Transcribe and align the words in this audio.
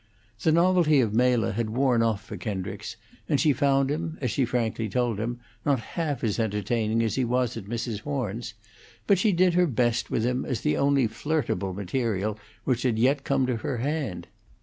The 0.41 0.51
novelty 0.51 0.99
of 0.99 1.13
Mela 1.13 1.51
had 1.51 1.69
worn 1.69 2.01
off 2.01 2.23
for 2.25 2.35
Kendricks, 2.35 2.95
and 3.29 3.39
she 3.39 3.53
found 3.53 3.91
him, 3.91 4.17
as 4.19 4.31
she 4.31 4.45
frankly 4.45 4.89
told 4.89 5.19
him, 5.19 5.39
not 5.63 5.79
half 5.93 6.23
as 6.23 6.39
entertaining 6.39 7.03
as 7.03 7.13
he 7.13 7.23
was 7.23 7.55
at 7.55 7.65
Mrs. 7.65 7.99
Horn's; 7.99 8.55
but 9.05 9.19
she 9.19 9.31
did 9.31 9.53
her 9.53 9.67
best 9.67 10.09
with 10.09 10.25
him 10.25 10.43
as 10.43 10.61
the 10.61 10.75
only 10.75 11.07
flirtable 11.07 11.75
material 11.75 12.39
which 12.63 12.81
had 12.81 12.97
yet 12.97 13.23
come 13.23 13.45
to 13.45 13.57
her 13.57 13.77
hand. 13.77 14.27